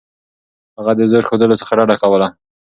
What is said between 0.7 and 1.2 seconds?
هغه د